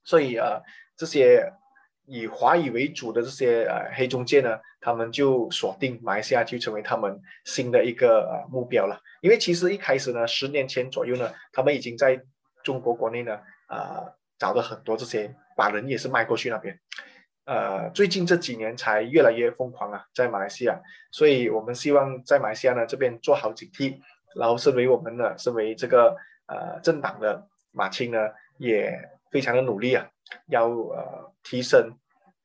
[0.05, 0.63] 所以呃
[0.97, 1.53] 这些
[2.07, 12.21] 以华语为主的这些呃黑中介呢，他们就锁定马来西亚就成为他们新的一个呃目标了，因为其实一开始呢十年前左右呢，他们已经在
[12.63, 14.05] 中国国内呢啊。
[14.41, 16.81] 找了很多这些，把人也是卖过去那边，
[17.45, 20.81] 呃，最近这几年才越来越疯狂啊，在马来西亚，
[21.13, 24.01] 所以我们希望在马来西亚呢这边做好警惕，
[24.35, 28.99] 然后身为我们的，身为这个呃政党的马青呢，也
[29.31, 30.07] 非常的努力啊，
[30.49, 31.93] 要呃提升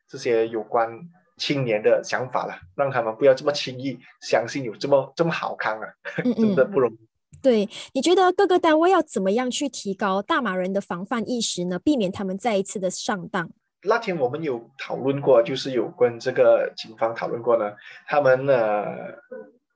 [0.07, 0.99] 这些有关
[1.37, 5.87] 青年的想法了，让他们不要这么轻易相信有这么这么好看啊，
[6.37, 6.99] 真的不容易。
[7.41, 11.77] 对，你觉得各个单位要怎么样去提高大马人的防范意识呢？
[11.77, 13.49] 避免他们再一次的上当。
[13.83, 17.71] 那天我们有讨论过，就是有跟这个警方讨论过呢。
[18.07, 19.13] 他们呃，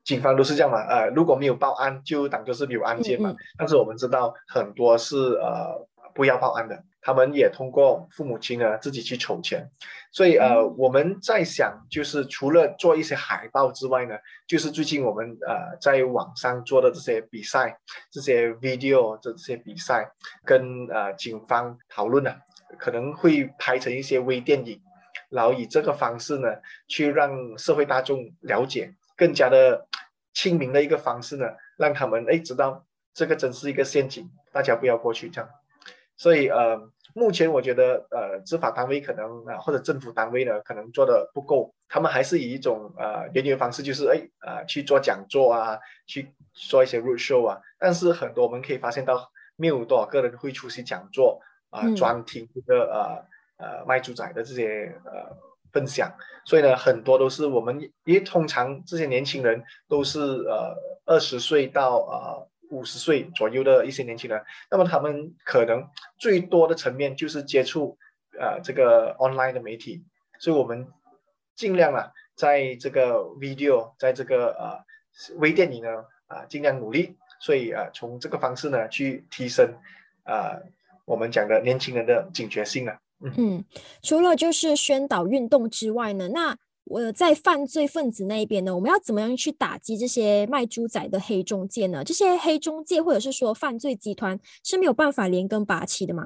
[0.04, 3.36] 警方都是这样嘛，呃，如果没有报案，就当做是没有案件嘛。
[3.56, 6.84] 但是我们知道很多是呃不要报案的。
[7.02, 9.70] 他们也通过父母亲呢自己去筹钱，
[10.12, 17.80] 所以呃我们在想，就是除了做一些海报之外呢，就是最近我们呃在网上做的这些比赛，
[18.12, 20.12] 这些 video 这些比赛，
[20.44, 22.36] 跟呃警方讨论呢，
[22.78, 24.82] 可能会拍成一些微电影，
[25.30, 26.50] 然后以这个方式呢，
[26.88, 29.88] 去让社会大众了解更加的
[30.34, 31.46] 亲民的一个方式呢，
[31.78, 35.50] 让他们哎知道这个真是一个陷阱，大家不要过去这样。
[36.19, 36.77] 所以呃，
[37.15, 52.84] 目前我觉得呃，执法单位可能啊或者政府单位呢可能做的不够，他们还是以一种呃原有的方式，就是哎啊去做讲座啊，去做一些 road show 啊，但是很多我们可以发现到没有多少个人会出席讲座啊，专听这个
[53.58, 55.34] 呃呃卖猪仔的这些呃
[55.71, 62.43] 分享，所以呢很多都是我们因为通常这些年轻人都是呃二十岁到啊。
[62.69, 67.97] 五十岁左右的一些年轻人，那么他们可能最多的层面就是接触
[68.39, 70.03] 呃这个 online 的媒体，
[70.39, 70.88] 所以我们
[71.55, 74.79] 尽量啊在这个 video，在这个呃
[75.38, 75.89] 微电影呢
[76.27, 79.75] 啊尽量努力，所以啊从这个方式呢去提升
[80.23, 80.58] 啊
[81.05, 82.99] 我们讲的年轻人的警觉性啊。
[83.21, 83.65] 嗯，
[84.01, 86.58] 除了就是宣导运动之外呢，那。
[86.89, 92.04] 我在犯罪分子那一边呢，我们要怎么样去打击这些卖猪仔的黑中介呢？
[92.04, 96.25] 这些黑中介或者是说犯罪集团是没有办法连根拔起的嘛？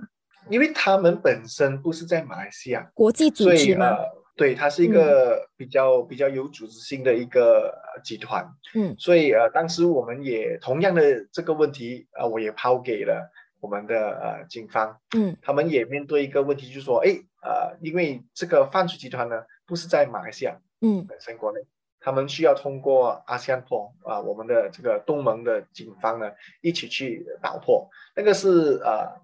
[0.50, 3.98] 因为他们本身不是在马来西亚国际组织吗？
[4.38, 7.72] 对，它是一个比较比较有组织性的一个
[8.04, 8.44] 集团。
[8.74, 14.98] 嗯，所以呃，当时我们也同样的这个问题呃，我也抛给了我们的呃警方。
[15.16, 17.12] 嗯，他们也面对一个问题，就是说，哎
[17.44, 19.44] 呃，因为这个犯罪集团呢。
[19.66, 21.62] 不是在马来西亚，嗯，本身国内，
[22.02, 26.30] 他们需要通过阿 s 破啊，我们的这个东盟的警方呢，
[26.60, 29.22] 一起去打破，那个是呃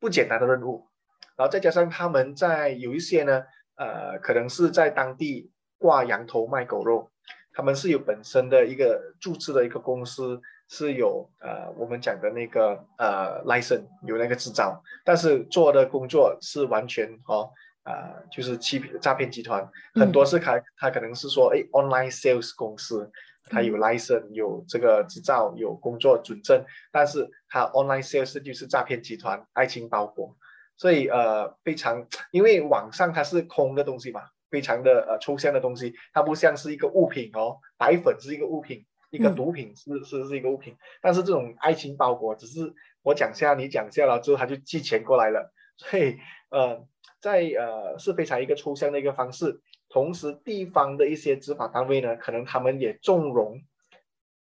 [0.00, 0.88] 不简单的任务，
[1.36, 3.44] 然后再加上他们在有一些呢，
[3.76, 7.10] 呃，可能是在当地挂羊头卖狗肉，
[7.52, 17.50] 他们是有本身的一个注册的一个公司，是有呃我们讲的那个呃 license 有那个执照，但是做的工作是完全哦。
[17.84, 23.10] 啊，就是欺骗诈骗集团，很多是他他可能是说，哎，online sales 公司，
[23.44, 30.36] 他有 license，有这个执照，有工作准证，但是他 online sales 就是诈骗集团，爱情包裹，
[30.76, 46.16] 所以呃，非常，因为网上它是空的东西嘛，非常的呃抽象的东西，它不像是一个物品哦，白粉是一个物品，一个毒品是是是一个物品，但是这种爱情包裹，只是我讲下，你讲下了之后，他就寄钱过来了，所以
[46.50, 46.86] 呃。
[47.20, 53.60] 在呃是非常一个抽象的一个方式，同时地方的一些执法单位呢，可能他们也纵容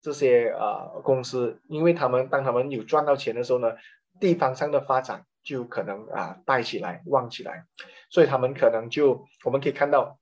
[0.03, 3.77] 这些呃公司，因为他们当他们有赚到钱的时候呢，
[4.19, 7.65] 地方上的发展就可能啊带起来旺起来，
[8.11, 10.19] 所以他们可能就我们可以看到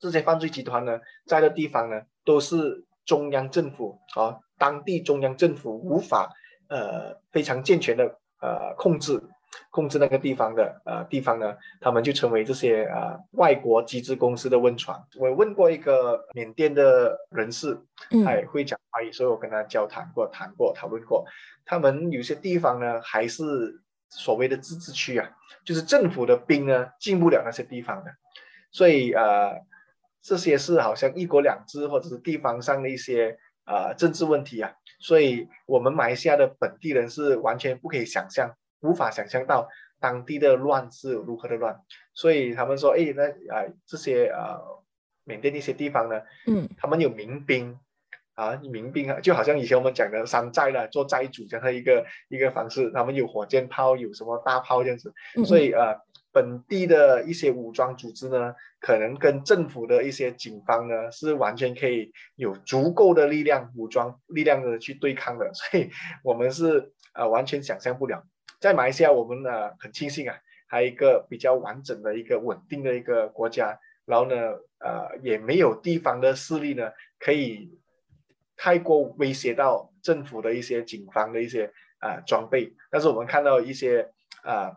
[0.00, 6.30] 这些犯罪集团呢在的地方呢都是中央政府啊当地中央政府无法
[6.68, 8.04] 呃非常健全的
[8.42, 9.22] 呃控制。
[9.70, 15.02] 控制那个地方的呃地方呢，他们就成为这些呃外国集资公司的温床。
[15.18, 17.78] 我问过一个缅甸的人士，
[18.24, 21.24] 他也会讲华语，所以我跟他交谈过、谈过、讨论过。
[21.64, 25.30] 他们有些地方呢，还是所谓的自治区啊，
[25.64, 28.10] 就是政府的兵呢进不了那些地方的。
[28.70, 29.54] 所以呃，
[30.26, 34.72] 这些是好像一国两制或者是地方上的一些呃政治问题啊。
[34.98, 38.56] 所以我们马来西亚的本地人是完全不可以想象。
[38.80, 41.80] 无法想象到当地的乱是如何的乱，
[42.12, 44.60] 所以他们说，哎，那啊这些啊
[45.24, 47.76] 缅甸一些地方呢，嗯，他们有民兵
[48.34, 55.12] 啊，民兵啊，就好像以前我们讲的山寨了，做寨主这样的一个一个方式，他们有火箭炮，有什么大炮这样子，
[55.46, 55.96] 所以啊，
[56.36, 65.88] 本地的一些武装组织呢，可能跟政府的一些警方呢，是完全可以有足够的力量武装力量的去对抗的， 所以
[66.22, 68.22] 我们是啊完全想象不了。
[68.60, 70.36] 在马来西亚，我们呢很庆幸啊，
[70.68, 74.34] 还有一个比较完整的一个稳定的一个国家，然后呢，
[74.80, 77.70] 呃，也没有地方的势力呢可以
[78.58, 82.70] 太过威胁到政府的一些警方的一些啊装备。
[82.90, 84.10] 但是我们看到一些
[84.42, 84.76] 啊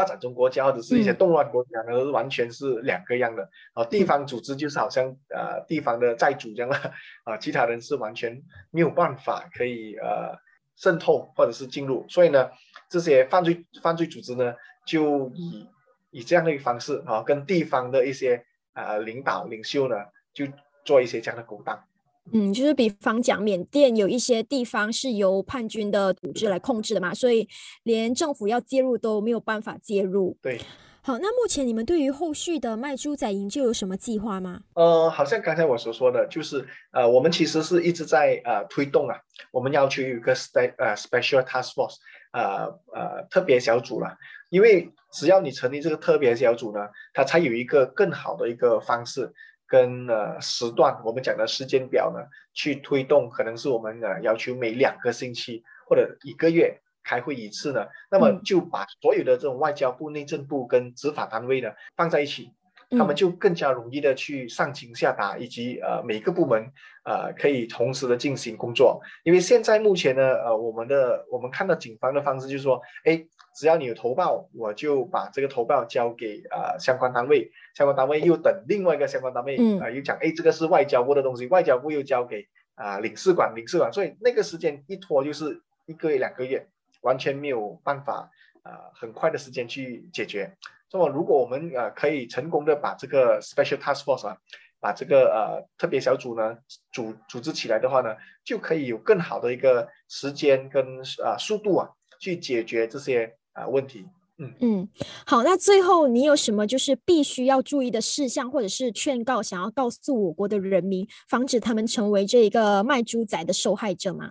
[0.00, 3.50] 发展中国家或者是一些动乱国家呢，完全是两个样的。
[3.74, 6.76] 啊，地方组织就是好像呃地方的债主这样了，
[7.24, 10.38] 啊，其他人是完全没有办法可以呃。
[10.76, 12.50] 渗透或者是进入，所以呢，
[12.88, 14.54] 这些犯罪犯罪组织呢，
[14.86, 15.68] 就以
[16.10, 19.96] 以这样的一个方式啊，跟地方的一些呃领导领袖呢，
[20.32, 20.46] 就
[20.82, 21.84] 做一些这样的勾当。
[22.32, 27.48] 嗯，就是比方讲，缅甸有一些地方是由叛军的组织来控制的嘛，所以
[27.82, 30.36] 连政府要介入都没有办法介入。
[30.42, 30.60] 对。
[31.02, 34.60] 好，那目前你们对于后续的卖猪仔营救有什么计划吗？
[34.74, 36.62] 呃，好像刚才我所说的，就是
[36.92, 39.16] 呃，我们其实是一直在呃推动啊，
[39.50, 41.96] 我们要求有一个 spe 呃 special task force，
[42.32, 42.64] 呃
[42.94, 44.14] 呃特别小组了，
[44.50, 46.80] 因为只要你成立这个特别小组呢，
[47.14, 49.32] 它才有一个更好的一个方式，
[49.70, 52.20] 跟呃时段，我们讲的时间表呢，
[52.52, 62.50] 去推动，可能是我们呃要求每两个星期或者一个月开会一次呢，那么就把所有的这种外交部、内政部跟执法单位呢放在一起。
[62.98, 66.60] 他们就更加容易的去上情下达，以及呃每个部门
[67.04, 69.00] 呃可以同时的进行工作。
[69.22, 73.24] 因为现在目前呢，呃我们的我们看到警方的方式就是说，哎，
[73.60, 86.66] 只要你有投报，我就把这个投报交给呃相关单位，相关单位又等另外一个相关单位啊又讲，哎这个是外交部的东西，外交部又交给啊领事馆，领事馆，所以那个时间一拖就是一个月两个月，
[87.02, 88.30] 完全没有办法
[88.62, 90.56] 啊很快的时间去解决。
[90.90, 94.38] 那么，如果我们呃可以成功的把这个 special task force 啊，
[94.80, 96.56] 把这个呃特别小组呢
[96.92, 104.06] 组组织起来的话呢，就可以有更好的一个时间跟啊速度啊去解决这些啊问题。
[104.38, 104.88] 嗯嗯，
[105.26, 114.30] 好，那最后你有什么就是必须要注意的事项，或者是劝告想要告诉我国的人民，防止他们成为这一个卖猪仔的受害者吗？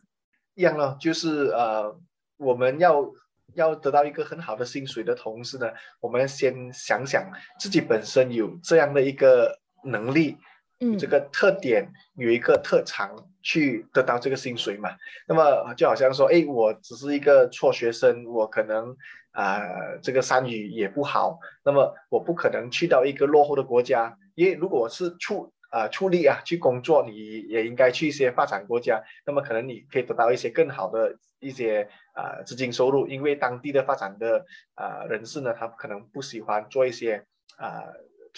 [0.56, 2.00] 一样了，就是呃
[2.38, 3.12] 我们要。
[3.56, 5.66] 要得到一个很好的薪水的同时呢，
[6.00, 10.38] 我们先想想自己本身有这样的一个能力，
[10.80, 14.90] 嗯，这个特点有一个特长去得到这个薪水嘛。
[15.28, 18.96] 那么就好像说，哎，我只是一个辍学生，我可能
[19.32, 19.62] 啊
[20.02, 31.90] 这个三语也不好，那么我不可能去到一个落后的国家，因为如果我是出啊出力啊去工作，你也应该去一些发展国家，那么可能你可以得到一些更好的一些。
[32.20, 37.24] 啊，资金收入，因为当地的发展的啊人士呢，他可能不喜欢做一些
[37.56, 37.82] 啊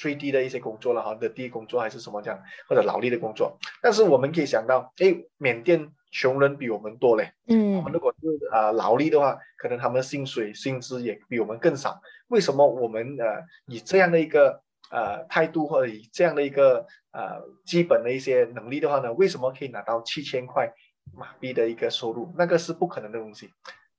[0.01, 3.57] three D 的一些工作了哈，的地工作还是什么这样，或者劳力的工作。
[3.81, 12.01] 但是我们可以想到，哎，缅甸穷人比我们多嘞，嗯，我们如果是啊劳力的话，可能他们薪水薪资也比我们更少。
[12.29, 20.73] 为什么我们呃以这样的一个呃态度或者以这样的一个呃基本的一些能力的话呢，为什么可以拿到七千块？
[21.17, 23.49] 马币的一个收入，那个是不可能的东西，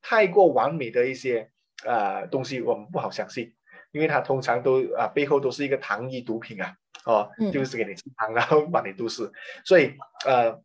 [0.00, 1.50] 太过完美的一些
[1.84, 3.52] 呃东西，我们不好相信，
[3.92, 6.74] 因为它通常都啊背后都是一个糖衣毒品啊，
[7.04, 9.32] 哦， 就是给你吃糖然后把你毒死，
[9.64, 9.94] 所以
[10.26, 10.60] 呃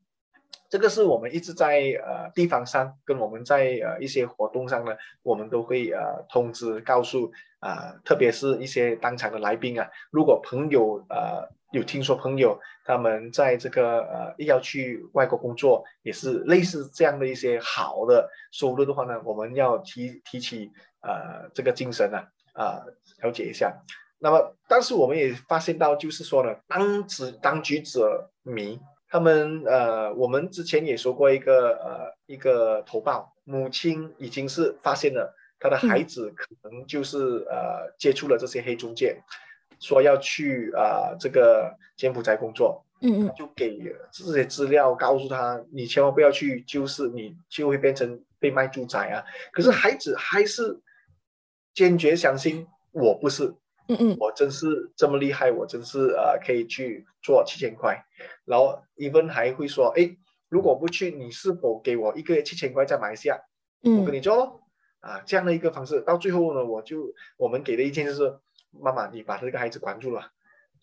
[0.69, 11.55] 这个是我们一直在呃地方上跟我们在呃一些活动上呢，我们都会呃通知告诉啊，特别是一些当场的来宾啊，如果朋友呃。
[11.73, 20.71] 有听说朋友他们在这个呃要去外国工作，也是类似这样的一些好的收入的话呢，我们要提提起
[21.01, 22.19] 呃这个精神呢
[22.53, 22.80] 啊
[23.22, 23.84] 了解一下。
[24.20, 39.22] 那么，但是我们也发现到，就是说呢，当执当局者迷，他们呃我们之前也说过一个呃一个投报，母亲已经是发现了他的孩子可能就是呃接触了这些黑中介。
[39.80, 43.78] 说要去啊，这个柬埔寨工作，嗯嗯，就给
[44.11, 49.24] 这些资料，告诉他你千万不要去，就是你就会变成被卖住宅啊。
[49.51, 50.82] 可是孩子还是
[51.76, 52.65] 坚决相信
[53.00, 53.54] 我不是，
[53.88, 58.04] 嗯嗯，我真是这么厉害，我真是呃可以去做七千块。
[58.45, 60.18] 然后 even 还会说，哎，
[60.50, 63.39] 如果不去，你是否给我一个月七千块在马来西亚？
[63.84, 64.62] 嗯，我跟你做咯。
[65.00, 68.39] 啊，这样的一个方式，到最后呢，我就我们给的意见就是。
[68.80, 70.30] 妈妈，你把这个孩子管住了，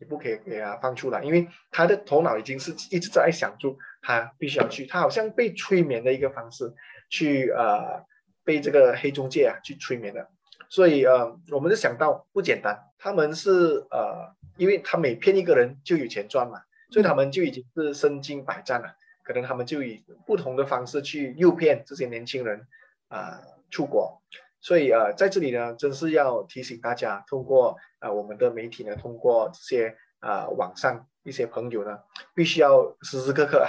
[0.00, 6.72] 你不可以给他放出来，因为他的头脑已经是一直在想住，他必须要去，他好像被催眠的一个方式，
[7.10, 8.02] 去呃
[8.42, 10.28] 被这个黑中介啊去催眠的，
[10.68, 22.66] 所以呃我们就想到不简单，他们是呃因为他每骗一个人就有钱赚嘛，所以他们就已经是身经百战了，可能他们就以不同的方式去诱骗这些年轻人
[23.08, 23.40] 啊
[23.70, 24.20] 出国。
[24.60, 31.98] 所以呃，在这里呢，真是要提醒大家，通过呃我们的媒体呢，通过这些啊网上一些朋友呢，
[32.34, 33.68] 必须要时时刻刻啊，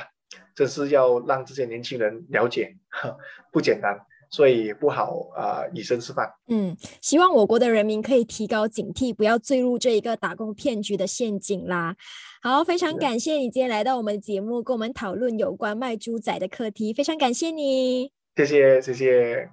[0.55, 2.77] 真是要让这些年轻人了解，
[3.51, 6.39] 不简单，所以不好啊以身试法。
[6.49, 11.95] 嗯，希望我国的人民可以提高警惕，不要坠入这一个打工骗局的陷阱啦。
[12.41, 18.11] 好，非常感谢你今天来到我们的节目，跟我们讨论有关卖猪仔的课题，非常感谢你。
[18.35, 19.49] 谢谢谢谢，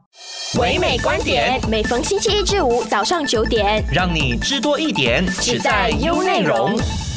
[0.60, 7.11] 唯美观点，每逢星期一至五早上九点，让你知多一点，只在优内容。